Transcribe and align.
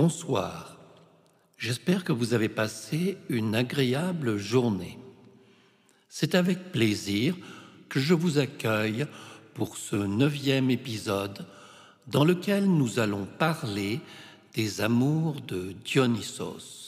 Bonsoir. 0.00 0.78
J'espère 1.56 2.04
que 2.04 2.12
vous 2.12 2.32
avez 2.32 2.48
passé 2.48 3.18
une 3.28 3.56
agréable 3.56 4.36
journée. 4.36 4.96
C'est 6.08 6.36
avec 6.36 6.70
plaisir 6.70 7.34
que 7.88 7.98
je 7.98 8.14
vous 8.14 8.38
accueille 8.38 9.06
pour 9.54 9.76
ce 9.76 9.96
neuvième 9.96 10.70
épisode 10.70 11.44
dans 12.06 12.24
lequel 12.24 12.66
nous 12.66 13.00
allons 13.00 13.26
parler 13.40 13.98
des 14.54 14.82
amours 14.82 15.40
de 15.40 15.74
Dionysos. 15.84 16.87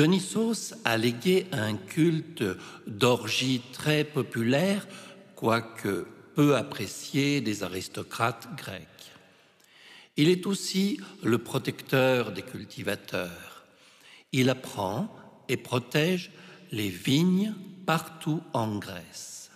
Dionysos 0.00 0.72
a 0.86 0.96
légué 0.96 1.46
un 1.52 1.76
culte 1.76 2.42
d'orgie 2.86 3.60
très 3.70 4.02
populaire, 4.02 4.88
quoique 5.36 6.06
peu 6.34 6.56
apprécié 6.56 7.42
des 7.42 7.62
aristocrates 7.64 8.48
grecs. 8.56 9.12
Il 10.16 10.30
est 10.30 10.46
aussi 10.46 10.98
le 11.22 11.36
protecteur 11.36 12.32
des 12.32 12.40
cultivateurs. 12.40 13.66
Il 14.32 14.48
apprend 14.48 15.14
et 15.50 15.58
protège 15.58 16.30
les 16.72 16.88
vignes 16.88 17.52
partout 17.84 18.40
en 18.54 18.78
Grèce. 18.78 19.50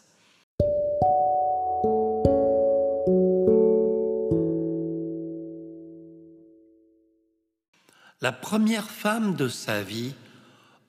La 8.20 8.32
première 8.32 8.90
femme 8.90 9.36
de 9.36 9.48
sa 9.48 9.82
vie 9.82 10.12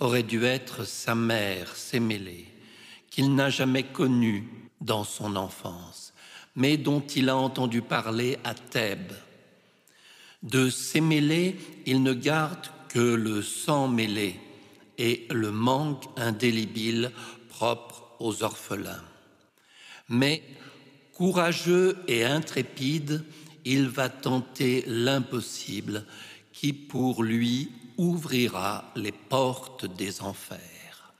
aurait 0.05 0.23
dû 0.23 0.45
être 0.45 0.85
sa 0.85 1.15
mère, 1.15 1.75
Sémélé, 1.75 2.45
qu'il 3.09 3.33
n'a 3.33 3.49
jamais 3.49 3.83
connue 3.83 4.47
dans 4.79 5.03
son 5.03 5.35
enfance, 5.35 6.13
mais 6.55 6.77
dont 6.77 7.01
il 7.01 7.27
a 7.29 7.35
entendu 7.35 7.81
parler 7.81 8.37
à 8.43 8.53
Thèbes. 8.53 9.13
De 10.43 10.69
Sémélé, 10.69 11.57
il 11.87 12.03
ne 12.03 12.13
garde 12.13 12.67
que 12.89 12.99
le 12.99 13.41
sang 13.41 13.87
mêlé 13.87 14.39
et 14.99 15.25
le 15.31 15.51
manque 15.51 16.05
indélébile 16.17 17.11
propre 17.49 18.03
aux 18.19 18.43
orphelins. 18.43 19.03
Mais 20.07 20.43
courageux 21.13 21.97
et 22.07 22.23
intrépide, 22.23 23.25
il 23.65 23.87
va 23.87 24.09
tenter 24.09 24.83
l'impossible 24.85 26.05
qui 26.55 26.71
pour 26.71 27.21
lui 27.21 27.69
ouvrira 27.97 28.85
les 28.95 29.11
portes 29.11 29.85
des 29.85 30.21
enfers. 30.21 31.13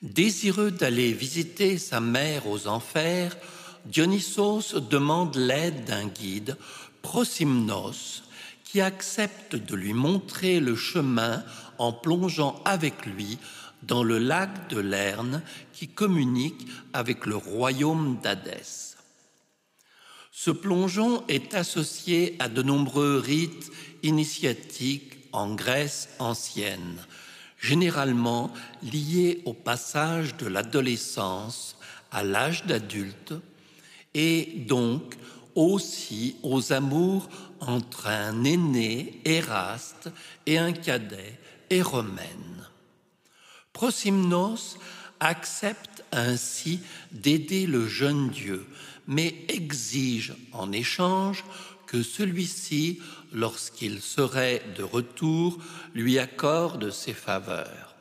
Désireux 0.00 0.70
d'aller 0.70 1.12
visiter 1.12 1.76
sa 1.76 2.00
mère 2.00 2.46
aux 2.46 2.66
enfers, 2.66 3.36
Dionysos 3.84 4.80
demande 4.90 5.36
l'aide 5.36 5.84
d'un 5.84 6.06
guide, 6.06 6.56
Prosymnos, 7.02 8.22
qui 8.64 8.80
accepte 8.80 9.54
de 9.54 9.76
lui 9.76 9.92
montrer 9.92 10.60
le 10.60 10.76
chemin 10.76 11.44
en 11.78 11.92
plongeant 11.92 12.60
avec 12.64 13.04
lui 13.06 13.38
dans 13.82 14.02
le 14.02 14.18
lac 14.18 14.68
de 14.70 14.80
Lerne 14.80 15.42
qui 15.72 15.88
communique 15.88 16.66
avec 16.92 17.26
le 17.26 17.36
royaume 17.36 18.18
d'Hadès. 18.22 18.96
Ce 20.30 20.50
plongeon 20.50 21.24
est 21.28 21.54
associé 21.54 22.36
à 22.38 22.48
de 22.48 22.62
nombreux 22.62 23.18
rites 23.18 23.70
initiatiques 24.02 25.18
en 25.32 25.54
Grèce 25.54 26.10
ancienne, 26.18 26.98
généralement 27.58 28.52
liés 28.82 29.42
au 29.44 29.52
passage 29.52 30.36
de 30.36 30.46
l'adolescence 30.46 31.76
à 32.10 32.22
l'âge 32.22 32.66
d'adulte 32.66 33.34
et 34.14 34.64
donc 34.68 35.16
aussi 35.54 36.36
aux 36.42 36.72
amours 36.72 37.28
entre 37.60 38.06
un 38.06 38.44
aîné 38.44 39.20
Éraste 39.24 40.08
et 40.46 40.56
un 40.56 40.72
cadet 40.72 41.38
Héromène. 41.68 42.68
Prosymnos 43.78 44.76
accepte 45.20 46.02
ainsi 46.10 46.80
d'aider 47.12 47.64
le 47.64 47.86
jeune 47.86 48.28
Dieu, 48.28 48.66
mais 49.06 49.32
exige 49.46 50.34
en 50.52 50.72
échange 50.72 51.44
que 51.86 52.02
celui-ci, 52.02 53.00
lorsqu'il 53.32 54.00
serait 54.00 54.64
de 54.76 54.82
retour, 54.82 55.58
lui 55.94 56.18
accorde 56.18 56.90
ses 56.90 57.12
faveurs. 57.12 57.94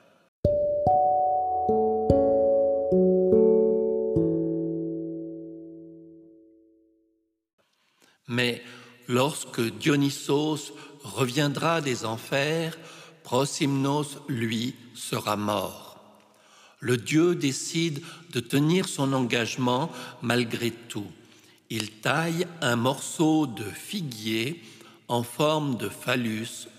Mais 8.27 8.63
lorsque 9.07 9.61
Dionysos 9.61 10.73
reviendra 11.03 11.81
des 11.81 12.03
enfers, 12.03 12.75
Prosymnos, 13.27 14.19
lui, 14.29 14.73
sera 14.95 15.35
mort. 15.35 15.97
Le 16.79 16.95
Dieu 16.95 17.35
décide 17.35 18.01
de 18.31 18.39
tenir 18.39 18.88
son 18.88 19.11
engagement 19.11 19.91
malgré 20.21 20.71
tout. 20.71 21.11
Il 21.69 21.91
taille 21.91 22.47
un 22.61 22.77
morceau 22.77 23.45
de 23.45 23.65
figuier 23.65 24.63
en 25.09 25.23
forme 25.23 25.75
de 25.75 25.89
phallus 25.89 26.69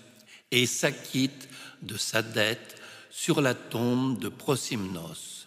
et 0.49 0.65
s'acquitte 0.65 1.49
de 1.83 1.97
sa 1.97 2.23
dette 2.23 2.81
sur 3.11 3.41
la 3.41 3.53
tombe 3.53 4.17
de 4.17 4.29
Prosymnos. 4.29 5.45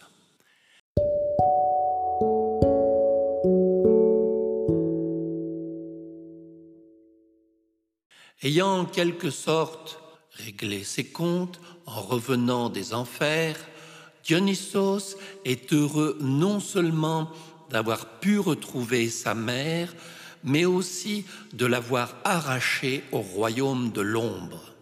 Ayant 8.41 8.79
en 8.79 8.85
quelque 8.85 9.31
sorte 9.31 9.99
régler 10.35 10.83
ses 10.83 11.05
comptes 11.05 11.59
en 11.85 12.01
revenant 12.01 12.69
des 12.69 12.93
enfers, 12.93 13.57
Dionysos 14.23 15.17
est 15.45 15.73
heureux 15.73 16.17
non 16.21 16.59
seulement 16.59 17.29
d'avoir 17.69 18.19
pu 18.19 18.39
retrouver 18.39 19.09
sa 19.09 19.35
mère, 19.35 19.93
mais 20.43 20.65
aussi 20.65 21.25
de 21.53 21.65
l'avoir 21.65 22.15
arrachée 22.23 23.03
au 23.11 23.19
royaume 23.19 23.91
de 23.91 24.01
l'ombre. 24.01 24.73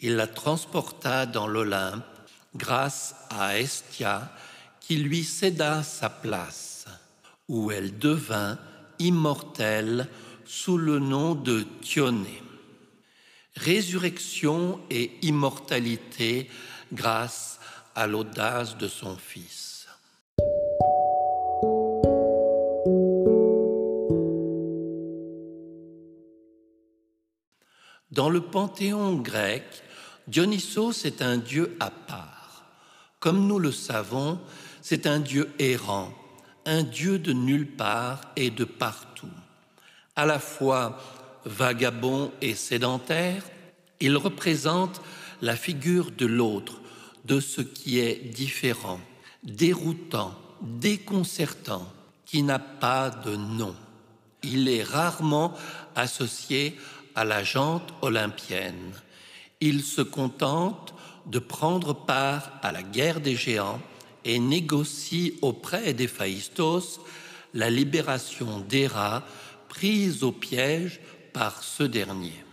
Il 0.00 0.16
la 0.16 0.26
transporta 0.26 1.26
dans 1.26 1.46
l'Olympe 1.46 2.04
grâce 2.56 3.14
à 3.30 3.58
Estia 3.58 4.32
qui 4.80 4.96
lui 4.96 5.22
céda 5.22 5.82
sa 5.82 6.10
place, 6.10 6.86
où 7.48 7.70
elle 7.70 7.98
devint 7.98 8.58
immortelle 8.98 10.08
sous 10.44 10.78
le 10.78 10.98
nom 10.98 11.34
de 11.34 11.64
Thionée 11.82 12.42
résurrection 13.56 14.80
et 14.90 15.12
immortalité 15.22 16.48
grâce 16.92 17.60
à 17.94 18.06
l'audace 18.06 18.76
de 18.76 18.88
son 18.88 19.16
Fils. 19.16 19.70
Dans 28.10 28.28
le 28.28 28.40
panthéon 28.40 29.16
grec, 29.16 29.64
Dionysos 30.26 31.04
est 31.04 31.22
un 31.22 31.36
dieu 31.36 31.76
à 31.78 31.90
part. 31.90 32.64
Comme 33.20 33.46
nous 33.46 33.58
le 33.58 33.70
savons, 33.70 34.40
c'est 34.82 35.06
un 35.06 35.20
dieu 35.20 35.52
errant, 35.58 36.12
un 36.66 36.82
dieu 36.82 37.18
de 37.18 37.32
nulle 37.32 37.76
part 37.76 38.20
et 38.34 38.50
de 38.50 38.64
partout, 38.64 39.28
à 40.16 40.26
la 40.26 40.38
fois 40.38 40.98
vagabond 41.44 42.32
et 42.40 42.54
sédentaire, 42.54 43.42
il 44.00 44.16
représente 44.16 45.00
la 45.42 45.56
figure 45.56 46.10
de 46.10 46.26
l'autre, 46.26 46.80
de 47.24 47.40
ce 47.40 47.60
qui 47.60 47.98
est 47.98 48.16
différent, 48.16 49.00
déroutant, 49.42 50.34
déconcertant, 50.62 51.86
qui 52.26 52.42
n'a 52.42 52.58
pas 52.58 53.10
de 53.10 53.36
nom. 53.36 53.74
Il 54.42 54.68
est 54.68 54.82
rarement 54.82 55.54
associé 55.96 56.76
à 57.14 57.24
la 57.24 57.42
jante 57.42 57.92
olympienne. 58.02 58.92
Il 59.60 59.82
se 59.82 60.00
contente 60.00 60.94
de 61.26 61.38
prendre 61.38 61.92
part 61.92 62.52
à 62.62 62.72
la 62.72 62.82
guerre 62.82 63.20
des 63.20 63.36
géants 63.36 63.80
et 64.24 64.38
négocie 64.38 65.34
auprès 65.42 65.92
d'Héphaïstos 65.92 67.00
la 67.54 67.70
libération 67.70 68.60
d'Héra 68.60 69.24
prise 69.68 70.22
au 70.22 70.32
piège 70.32 71.00
par 71.32 71.62
ce 71.62 71.82
dernier. 71.82 72.44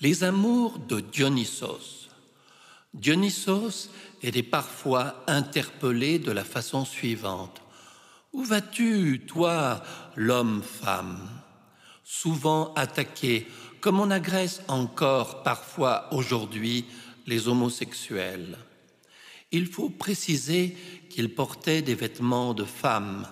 Les 0.00 0.24
amours 0.24 0.78
de 0.80 1.00
Dionysos. 1.00 2.08
Dionysos 2.92 3.90
est 4.22 4.42
parfois 4.42 5.24
interpellé 5.26 6.18
de 6.18 6.30
la 6.30 6.44
façon 6.44 6.84
suivante. 6.84 7.62
Où 8.32 8.44
vas-tu, 8.44 9.24
toi, 9.26 9.82
l'homme-femme? 10.16 11.28
Souvent 12.02 12.74
attaqué, 12.74 13.46
comme 13.80 14.00
on 14.00 14.10
agresse 14.10 14.62
encore 14.68 15.42
parfois 15.42 16.12
aujourd'hui 16.12 16.84
les 17.26 17.48
homosexuels. 17.48 18.58
Il 19.54 19.66
faut 19.66 19.88
préciser 19.88 20.76
qu'il 21.08 21.32
portait 21.32 21.80
des 21.80 21.94
vêtements 21.94 22.54
de 22.54 22.64
femme, 22.64 23.24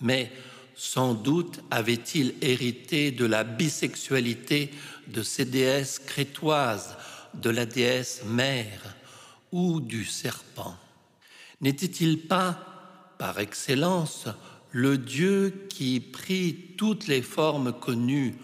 mais 0.00 0.32
sans 0.74 1.12
doute 1.12 1.60
avait-il 1.70 2.32
hérité 2.40 3.10
de 3.10 3.26
la 3.26 3.44
bisexualité 3.44 4.70
de 5.08 5.22
ces 5.22 5.44
déesses 5.44 5.98
crétoises, 5.98 6.96
de 7.34 7.50
la 7.50 7.66
déesse 7.66 8.22
mère 8.24 8.96
ou 9.52 9.82
du 9.82 10.06
serpent. 10.06 10.74
N'était-il 11.60 12.20
pas, 12.20 13.14
par 13.18 13.38
excellence, 13.38 14.28
le 14.70 14.96
Dieu 14.96 15.66
qui 15.68 16.00
prit 16.00 16.68
toutes 16.78 17.06
les 17.06 17.20
formes 17.20 17.74
connues, 17.74 18.34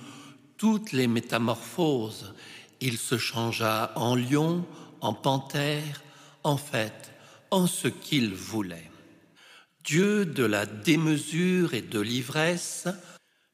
toutes 0.58 0.92
les 0.92 1.06
métamorphoses? 1.06 2.34
Il 2.82 2.98
se 2.98 3.16
changea 3.16 3.92
en 3.96 4.16
lion, 4.16 4.66
en 5.00 5.14
panthère, 5.14 6.02
en 6.46 6.56
fait, 6.56 7.10
en 7.50 7.66
ce 7.66 7.88
qu'il 7.88 8.32
voulait. 8.32 8.88
Dieu 9.82 10.25
de 10.25 10.44
la 10.44 10.64
démesure 10.64 11.75
et 11.75 11.82
de 11.82 11.98
l'ivresse, 11.98 12.87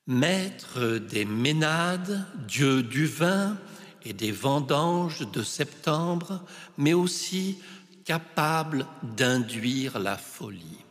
maître 0.07 0.99
des 0.99 1.25
ménades, 1.25 2.27
Dieu 2.47 2.83
du 2.83 3.07
vin 3.07 3.57
et 4.05 4.13
des 4.13 4.31
vendanges 4.31 5.27
de 5.33 5.43
septembre, 5.43 6.45
mais 6.77 6.93
aussi 6.93 7.63
capable 8.05 8.87
d'induire 9.03 9.99
la 9.99 10.19
folie. 10.19 10.85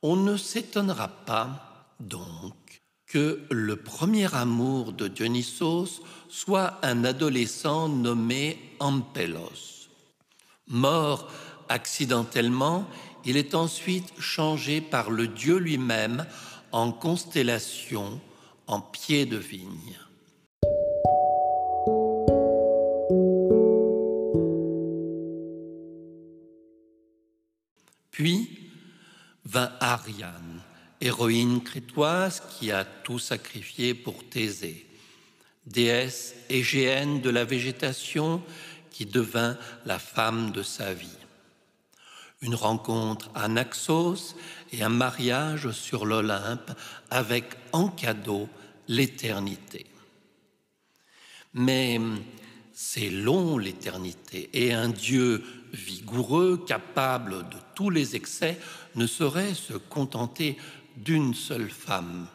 On 0.00 0.14
ne 0.14 0.36
s'étonnera 0.36 1.08
pas, 1.08 1.96
donc, 1.98 2.54
que 3.08 3.40
le 3.50 3.76
premier 3.76 4.32
amour 4.34 4.92
de 4.92 5.08
Dionysos 5.08 6.02
soit 6.28 6.78
un 6.82 7.04
adolescent 7.04 7.88
nommé 7.88 8.58
Ampelos. 8.80 9.88
Mort 10.68 11.30
accidentellement, 11.68 12.86
il 13.24 13.36
est 13.36 13.54
ensuite 13.54 14.12
changé 14.18 14.80
par 14.80 15.10
le 15.10 15.26
dieu 15.26 15.56
lui-même 15.56 16.26
en 16.70 16.92
constellation, 16.92 18.20
en 18.66 18.80
pied 18.80 19.24
de 19.24 19.38
vigne. 19.38 19.98
Puis 28.10 28.70
vint 29.44 29.72
Ariane, 29.80 30.60
héroïne 31.00 31.62
crétoise 31.62 32.42
qui 32.50 32.72
a 32.72 32.84
tout 32.84 33.18
sacrifié 33.18 33.94
pour 33.94 34.28
Thésée, 34.28 34.86
déesse 35.66 36.34
égéenne 36.48 37.20
de 37.20 37.30
la 37.30 37.44
végétation 37.44 38.42
qui 38.90 39.06
devint 39.06 39.56
la 39.86 39.98
femme 39.98 40.50
de 40.52 40.62
sa 40.62 40.92
vie. 40.92 41.06
Une 42.40 42.54
rencontre 42.54 43.30
à 43.34 43.48
Naxos 43.48 44.34
et 44.72 44.82
un 44.82 44.88
mariage 44.88 45.70
sur 45.72 46.06
l'Olympe 46.06 46.70
avec 47.10 47.44
en 47.72 47.88
cadeau 47.88 48.48
l'éternité. 48.86 49.86
Mais 51.54 52.00
c'est 52.72 53.10
long 53.10 53.58
l'éternité 53.58 54.50
et 54.52 54.72
un 54.72 54.88
Dieu 54.88 55.42
vigoureux, 55.72 56.64
capable 56.66 57.48
de 57.48 57.56
tous 57.74 57.90
les 57.90 58.16
excès, 58.16 58.58
ne 58.94 59.06
saurait 59.06 59.54
se 59.54 59.74
contenter 59.74 60.56
d'une 61.04 61.34
seule 61.34 61.70
femme. 61.70 62.26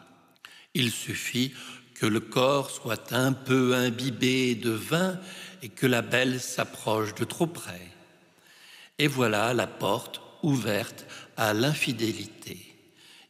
Il 0.74 0.90
suffit 0.90 1.52
que 1.94 2.06
le 2.06 2.20
corps 2.20 2.70
soit 2.70 3.12
un 3.12 3.32
peu 3.32 3.74
imbibé 3.74 4.54
de 4.54 4.70
vin 4.70 5.18
et 5.62 5.68
que 5.68 5.86
la 5.86 6.02
belle 6.02 6.40
s'approche 6.40 7.14
de 7.14 7.24
trop 7.24 7.46
près. 7.46 7.88
Et 8.98 9.06
voilà 9.06 9.54
la 9.54 9.66
porte 9.66 10.20
ouverte 10.42 11.06
à 11.36 11.54
l'infidélité, 11.54 12.58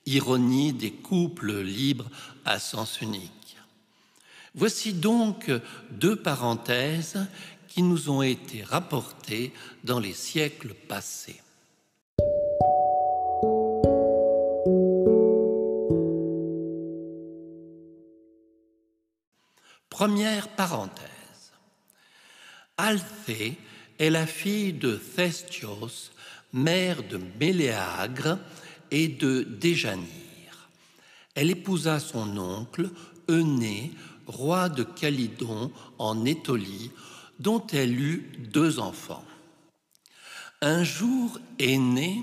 ironie 0.06 0.72
des 0.72 0.92
couples 0.92 1.60
libres 1.60 2.10
à 2.44 2.58
sens 2.58 3.00
unique. 3.00 3.30
Voici 4.54 4.92
donc 4.92 5.50
deux 5.90 6.16
parenthèses 6.16 7.26
qui 7.68 7.82
nous 7.82 8.08
ont 8.08 8.22
été 8.22 8.62
rapportées 8.62 9.52
dans 9.82 9.98
les 9.98 10.12
siècles 10.12 10.74
passés. 10.74 11.40
Première 19.94 20.48
parenthèse. 20.48 21.52
Althée 22.76 23.56
est 24.00 24.10
la 24.10 24.26
fille 24.26 24.72
de 24.72 24.96
Thestios, 24.96 26.10
mère 26.52 27.04
de 27.04 27.20
Méléagre 27.38 28.40
et 28.90 29.06
de 29.06 29.44
Déjanire. 29.44 30.68
Elle 31.36 31.48
épousa 31.48 32.00
son 32.00 32.36
oncle, 32.38 32.90
Euné, 33.30 33.92
roi 34.26 34.68
de 34.68 34.82
Calydon 34.82 35.70
en 35.98 36.24
Étolie, 36.24 36.90
dont 37.38 37.64
elle 37.72 37.96
eut 37.96 38.32
deux 38.50 38.80
enfants. 38.80 39.24
Un 40.60 40.82
jour, 40.82 41.38
Aîné 41.60 42.20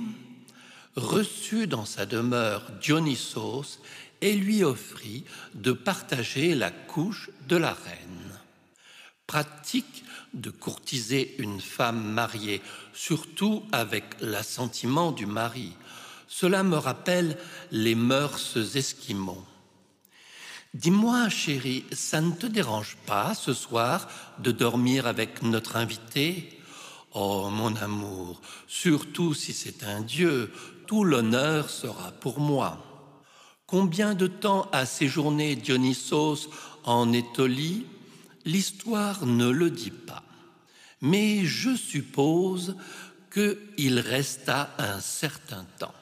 reçut 0.97 1.67
dans 1.67 1.85
sa 1.85 2.05
demeure 2.05 2.69
Dionysos 2.81 3.79
et 4.21 4.33
lui 4.33 4.63
offrit 4.63 5.25
de 5.53 5.71
partager 5.71 6.55
la 6.55 6.71
couche 6.71 7.29
de 7.47 7.57
la 7.57 7.73
reine. 7.73 8.39
Pratique 9.27 10.03
de 10.33 10.49
courtiser 10.49 11.35
une 11.39 11.59
femme 11.59 12.03
mariée, 12.03 12.61
surtout 12.93 13.63
avec 13.71 14.05
l'assentiment 14.21 15.11
du 15.11 15.25
mari. 15.25 15.73
Cela 16.27 16.63
me 16.63 16.77
rappelle 16.77 17.37
les 17.71 17.95
mœurs 17.95 18.57
esquimaux. 18.75 19.43
Dis-moi, 20.73 21.27
chérie, 21.27 21.83
ça 21.91 22.21
ne 22.21 22.31
te 22.31 22.45
dérange 22.45 22.95
pas 23.05 23.33
ce 23.35 23.53
soir 23.53 24.07
de 24.39 24.51
dormir 24.51 25.05
avec 25.05 25.41
notre 25.41 25.75
invité? 25.75 26.57
Oh, 27.13 27.49
mon 27.49 27.75
amour, 27.75 28.39
surtout 28.67 29.33
si 29.33 29.51
c'est 29.51 29.83
un 29.83 29.99
Dieu, 29.99 30.49
tout 30.87 31.03
l'honneur 31.03 31.69
sera 31.69 32.11
pour 32.11 32.39
moi. 32.39 32.90
Combien 33.71 34.15
de 34.15 34.27
temps 34.27 34.67
a 34.73 34.85
séjourné 34.85 35.55
Dionysos 35.55 36.49
en 36.83 37.13
Étolie 37.13 37.85
L'histoire 38.43 39.25
ne 39.25 39.49
le 39.49 39.69
dit 39.69 39.91
pas. 39.91 40.23
Mais 40.99 41.45
je 41.45 41.73
suppose 41.77 42.75
qu'il 43.31 43.99
resta 43.99 44.75
un 44.77 44.99
certain 44.99 45.65
temps. 45.79 45.93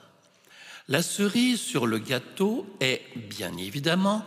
La 0.88 1.04
cerise 1.04 1.60
sur 1.60 1.86
le 1.86 2.00
gâteau 2.00 2.66
est, 2.80 3.04
bien 3.30 3.56
évidemment, 3.56 4.26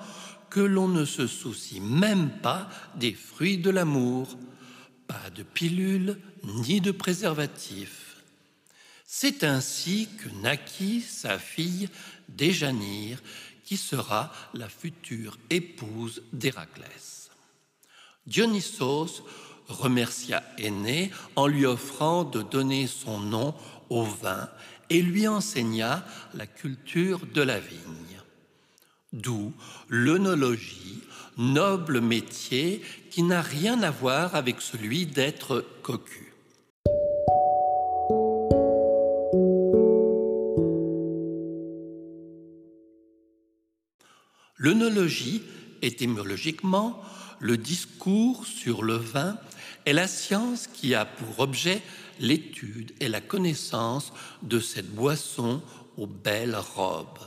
que 0.48 0.60
l'on 0.60 0.86
ne 0.86 1.04
se 1.04 1.26
soucie 1.26 1.80
même 1.80 2.30
pas 2.30 2.68
des 2.94 3.12
fruits 3.12 3.58
de 3.58 3.70
l'amour, 3.70 4.38
pas 5.08 5.30
de 5.34 5.42
pilules 5.42 6.16
ni 6.44 6.80
de 6.80 6.92
préservatifs. 6.92 8.01
C'est 9.14 9.44
ainsi 9.44 10.08
que 10.16 10.30
naquit 10.40 11.02
sa 11.02 11.38
fille 11.38 11.90
Déjanire, 12.30 13.22
qui 13.62 13.76
sera 13.76 14.32
la 14.54 14.70
future 14.70 15.36
épouse 15.50 16.22
d'Héraclès. 16.32 17.30
Dionysos 18.26 19.22
remercia 19.68 20.42
Aîné 20.56 21.10
en 21.36 21.46
lui 21.46 21.66
offrant 21.66 22.24
de 22.24 22.40
donner 22.40 22.86
son 22.86 23.20
nom 23.20 23.54
au 23.90 24.02
vin 24.02 24.48
et 24.88 25.02
lui 25.02 25.28
enseigna 25.28 26.06
la 26.32 26.46
culture 26.46 27.26
de 27.34 27.42
la 27.42 27.60
vigne. 27.60 28.22
D'où 29.12 29.52
l'œnologie, 29.90 31.02
noble 31.36 32.00
métier 32.00 32.80
qui 33.10 33.22
n'a 33.22 33.42
rien 33.42 33.82
à 33.82 33.90
voir 33.90 34.34
avec 34.36 34.62
celui 34.62 35.04
d'être 35.04 35.66
cocu. 35.82 36.31
L'œnologie, 44.62 45.42
étymologiquement, 45.82 47.02
le 47.40 47.56
discours 47.56 48.46
sur 48.46 48.84
le 48.84 48.94
vin 48.94 49.36
est 49.86 49.92
la 49.92 50.06
science 50.06 50.68
qui 50.68 50.94
a 50.94 51.04
pour 51.04 51.40
objet 51.40 51.82
l'étude 52.20 52.92
et 53.00 53.08
la 53.08 53.20
connaissance 53.20 54.12
de 54.44 54.60
cette 54.60 54.94
boisson 54.94 55.60
aux 55.96 56.06
belles 56.06 56.60
robes. 56.76 57.18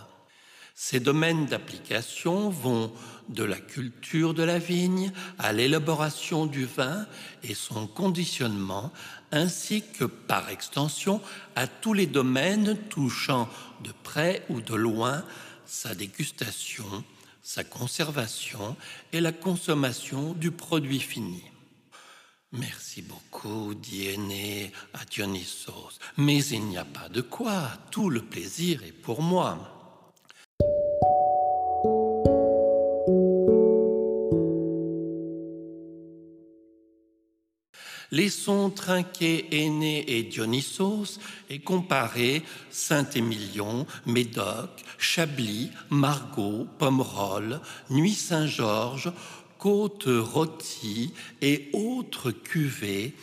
Ces 0.76 1.02
domaines 1.02 1.46
d'application 1.46 2.50
vont 2.50 2.94
de 3.28 3.44
la 3.44 3.60
culture 3.60 4.34
de 4.34 4.44
la 4.44 4.58
vigne 4.58 5.12
à 5.38 5.52
l'élaboration 5.52 6.46
du 6.46 6.64
vin 6.64 7.06
et 7.44 7.54
son 7.54 7.86
conditionnement, 7.86 8.94
ainsi 9.34 9.84
que 10.00 10.06
par 10.06 10.50
extension 10.50 11.20
à 11.58 11.68
tous 11.68 11.92
les 11.92 12.08
domaines 12.08 12.78
touchant 12.88 13.50
de 13.84 13.92
près 14.04 14.46
ou 14.48 14.62
de 14.62 14.76
loin 14.76 15.26
sa 15.66 15.96
dégustation, 15.96 17.04
sa 17.46 17.64
conservation 17.64 18.76
et 19.14 19.22
la 19.22 19.32
consommation 19.32 20.34
du 20.34 20.50
produit 20.50 21.00
fini. 21.00 21.44
Merci 22.52 23.04
beaucoup, 23.04 23.76
dit 23.76 24.08
Aîné 24.08 24.72
à 24.94 25.06
Dionysos, 25.06 26.00
mais 26.18 26.44
il 26.44 26.66
n'y 26.66 26.78
a 26.80 26.86
pas 26.86 27.08
de 27.08 27.22
quoi, 27.22 27.70
tout 27.92 28.10
le 28.10 28.24
plaisir 28.24 28.84
est 28.84 28.92
pour 28.92 29.22
moi. 29.22 29.75
Laissons 38.16 38.70
trinquer 38.70 39.46
Aîné 39.52 40.06
et 40.08 40.24
Dionysos 40.24 41.20
et 41.50 41.60
comparer 41.60 42.44
Saint-Émilion, 42.72 43.86
Médoc, 44.06 44.70
Chablis, 44.98 45.70
Margot, 45.90 46.66
Pomerol, 46.80 47.60
Nuit 47.90 48.14
Saint-Georges, 48.14 49.12
Côte 49.58 50.08
Rôtie 50.08 51.14
et 51.42 51.70
autres 51.74 52.32
cuvées 52.32 53.14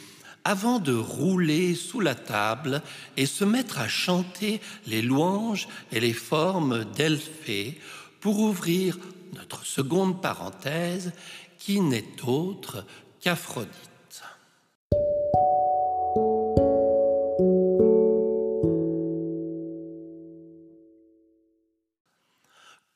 avant 0.44 0.78
de 0.78 0.92
rouler 0.92 1.74
sous 1.74 2.00
la 2.00 2.14
table 2.14 2.82
et 3.16 3.24
se 3.24 3.46
mettre 3.46 3.78
à 3.78 3.88
chanter 3.88 4.60
les 4.86 5.00
louanges 5.00 5.68
et 5.90 6.00
les 6.00 6.12
formes 6.12 6.84
d'Elphée 6.84 7.80
pour 8.20 8.40
ouvrir 8.40 8.98
notre 9.32 9.64
seconde 9.64 10.20
parenthèse 10.20 11.12
qui 11.58 11.80
n'est 11.80 12.04
autre 12.26 12.84
qu'Aphrodite. 13.22 13.91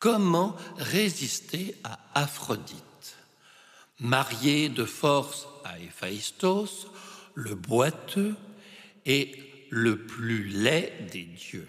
Comment 0.06 0.54
résister 0.78 1.74
à 1.82 1.98
Aphrodite? 2.14 3.16
Marié 3.98 4.68
de 4.68 4.84
force 4.84 5.48
à 5.64 5.80
Héphaïstos, 5.80 6.86
le 7.34 7.56
boiteux 7.56 8.36
et 9.04 9.34
le 9.70 9.98
plus 9.98 10.44
laid 10.44 10.92
des 11.10 11.24
dieux. 11.24 11.66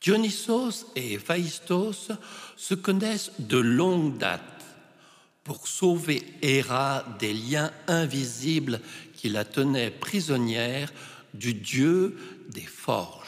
Dionysos 0.00 0.86
et 0.96 1.12
Héphaïstos 1.12 2.12
se 2.56 2.74
connaissent 2.74 3.32
de 3.40 3.58
longue 3.58 4.16
date 4.16 4.64
pour 5.44 5.68
sauver 5.68 6.22
Héra 6.40 7.04
des 7.18 7.34
liens 7.34 7.72
invisibles 7.88 8.80
qui 9.14 9.28
la 9.28 9.44
tenaient 9.44 9.90
prisonnière 9.90 10.90
du 11.34 11.52
dieu 11.52 12.16
des 12.48 12.62
forges. 12.62 13.21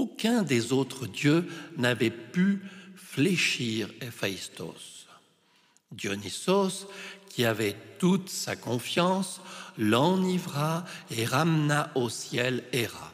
Aucun 0.00 0.42
des 0.42 0.72
autres 0.72 1.06
dieux 1.06 1.46
n'avait 1.76 2.08
pu 2.08 2.62
fléchir 2.96 3.90
Héphaïstos. 4.00 5.06
Dionysos, 5.92 6.86
qui 7.28 7.44
avait 7.44 7.76
toute 7.98 8.30
sa 8.30 8.56
confiance, 8.56 9.42
l'enivra 9.76 10.86
et 11.10 11.26
ramena 11.26 11.90
au 11.94 12.08
ciel 12.08 12.64
Héra. 12.72 13.12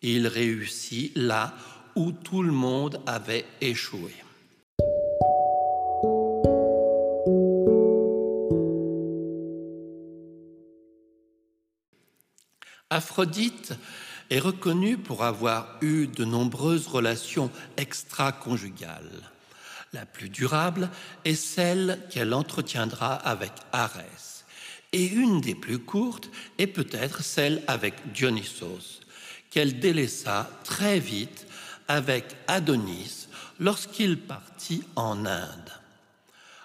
Il 0.00 0.28
réussit 0.28 1.10
là 1.16 1.52
où 1.96 2.12
tout 2.12 2.44
le 2.44 2.52
monde 2.52 3.00
avait 3.04 3.44
échoué. 3.60 4.14
Aphrodite 12.88 13.74
est 14.30 14.38
reconnue 14.38 14.98
pour 14.98 15.24
avoir 15.24 15.78
eu 15.80 16.06
de 16.06 16.24
nombreuses 16.24 16.86
relations 16.86 17.50
extra-conjugales. 17.76 19.30
La 19.92 20.04
plus 20.04 20.28
durable 20.28 20.90
est 21.24 21.34
celle 21.34 21.98
qu'elle 22.10 22.34
entretiendra 22.34 23.14
avec 23.14 23.52
Arès. 23.72 24.44
Et 24.92 25.06
une 25.06 25.40
des 25.40 25.54
plus 25.54 25.78
courtes 25.78 26.30
est 26.58 26.66
peut-être 26.66 27.22
celle 27.22 27.62
avec 27.66 28.12
Dionysos, 28.12 29.00
qu'elle 29.50 29.80
délaissa 29.80 30.50
très 30.64 30.98
vite 30.98 31.46
avec 31.88 32.24
Adonis 32.46 33.28
lorsqu'il 33.58 34.18
partit 34.18 34.82
en 34.94 35.24
Inde. 35.26 35.72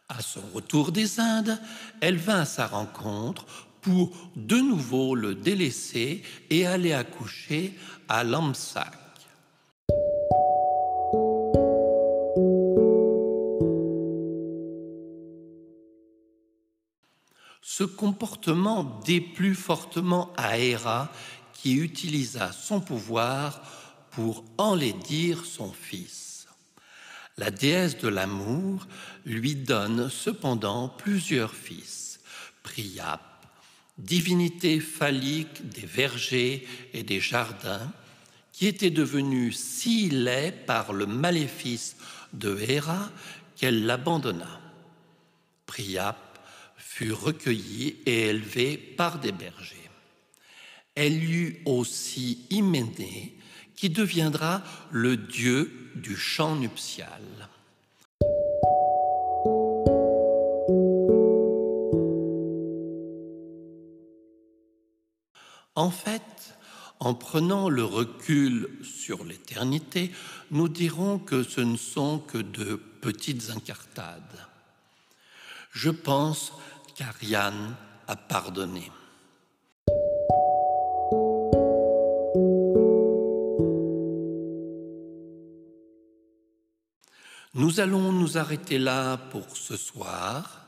À 0.10 0.22
son 0.22 0.42
retour 0.54 0.92
des 0.92 1.20
Indes, 1.20 1.60
elle 2.02 2.18
vint 2.18 2.42
à 2.42 2.46
sa 2.46 2.68
rencontre 2.68 3.46
pour 3.84 4.12
de 4.36 4.58
nouveau 4.58 5.14
le 5.14 5.36
délaisser 5.36 6.24
et 6.50 6.66
aller 6.66 6.94
accoucher 6.94 7.74
à 8.10 8.24
Lamsac. 8.24 8.94
Ce 17.62 17.84
comportement 17.84 19.02
déplut 19.06 19.56
fortement 19.56 20.32
à 20.38 20.58
Héra 20.58 21.12
qui 21.54 21.76
utilisa 21.76 22.52
son 22.52 22.80
pouvoir 22.80 23.62
pour 24.12 24.44
enlaidir 24.58 25.46
son 25.46 25.72
fils. 25.72 26.48
La 27.38 27.50
déesse 27.50 27.98
de 27.98 28.10
l'amour 28.10 28.86
lui 29.26 29.56
donne 29.56 30.10
cependant 30.10 30.88
plusieurs 30.88 31.54
fils, 31.54 32.20
divinité 33.98 34.80
phallique 34.80 35.70
des 35.70 35.86
vergers 35.86 36.68
et 36.94 37.04
des 37.04 37.20
jardins, 37.20 37.92
qui 38.52 38.68
était 38.68 38.92
devenue 38.92 39.52
si 39.52 40.10
laid 40.10 40.66
par 40.66 40.94
le 40.94 41.06
maléfice 41.06 41.96
de 42.34 42.60
Héra 42.60 43.12
qu'elle 43.56 43.86
l'abandonna. 43.86 44.62
Priap 45.66 46.40
fut 46.78 47.12
recueillie 47.12 47.98
et 48.06 48.28
élevée 48.28 48.78
par 48.78 49.20
des 49.20 49.32
bergers. 49.32 49.90
Elle 50.96 51.24
eut 51.24 51.62
aussi 51.66 52.46
Hyménée, 52.52 53.36
qui 53.76 53.90
deviendra 53.90 54.64
le 54.92 55.18
dieu 55.18 55.92
du 55.96 56.16
chant 56.16 56.56
nuptial. 56.56 57.50
En 65.76 65.90
fait, 65.90 66.22
en 67.00 67.16
prenant 67.16 67.68
le 67.68 67.84
recul 67.84 68.70
sur 68.84 69.24
l'éternité, 69.24 70.12
nous 70.52 70.70
dirons 70.70 71.18
que 71.18 71.42
ce 71.42 71.62
ne 71.62 71.78
sont 71.78 72.20
que 72.20 72.38
de 72.38 72.76
petites 73.02 73.50
incartades. 73.50 74.48
Je 75.72 75.90
pense 75.90 76.54
qu'Ariane 76.96 77.76
a 78.08 78.16
pardonné. 78.16 78.92
Nous 87.56 87.80
allons 87.80 88.12
nous 88.12 88.38
arrêter 88.38 88.78
là 88.78 89.18
pour 89.18 89.58
ce 89.58 89.78
soir. 89.78 90.60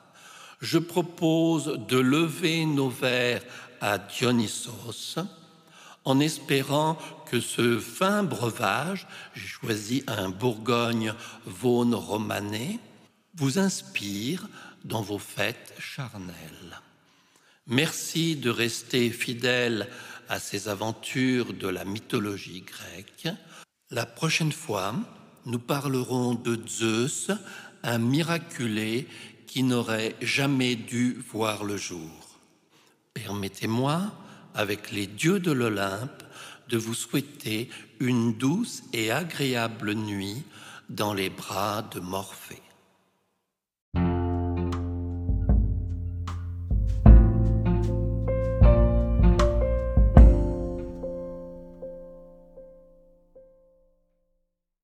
Je 0.62 0.80
propose 0.80 1.80
de 1.88 1.98
lever 1.98 2.66
nos 2.66 2.90
verres 2.90 3.44
à 3.86 4.00
Dionysos 4.00 5.20
en 6.06 6.20
espérant 6.20 6.98
que 7.30 7.40
ce 7.40 7.80
fin 7.80 8.24
breuvage, 8.24 9.06
j'ai 9.36 9.48
choisi 9.48 10.04
un 10.08 10.30
Bourgogne 10.30 11.14
Vaune 11.46 11.94
romanais, 11.94 12.80
vous 13.36 13.60
inspire 13.60 14.48
dans 14.86 15.04
vos 15.04 15.20
fêtes 15.20 15.76
charnelles. 15.78 16.82
Merci 17.68 18.36
de 18.36 18.50
rester 18.50 19.12
fidèle 19.12 19.88
à 20.30 20.40
ces 20.40 20.68
aventures 20.68 21.54
de 21.54 21.68
la 21.68 21.86
mythologie 21.86 22.62
grecque. 22.62 23.36
La 23.92 24.08
prochaine 24.08 24.52
fois, 24.52 24.96
nous 25.46 25.60
parlerons 25.60 26.34
de 26.34 26.60
Zeus, 26.68 27.30
un 27.84 28.00
miraculé 28.00 29.08
qui 29.46 29.62
n'aurait 29.62 30.16
jamais 30.22 30.76
dû 30.76 31.24
voir 31.32 31.64
le 31.64 31.78
jour. 31.78 32.25
Permettez-moi, 33.16 34.12
avec 34.54 34.92
les 34.92 35.08
dieux 35.08 35.40
de 35.40 35.52
l'Olympe, 35.52 36.24
de 36.70 36.78
vous 36.78 36.94
souhaiter 36.94 37.70
une 38.00 38.34
douce 38.38 38.84
et 38.94 39.12
agréable 39.12 39.94
nuit 39.94 40.44
dans 40.90 41.14
les 41.14 41.30
bras 41.30 41.82
de 41.82 42.00
Morphée. 42.00 42.62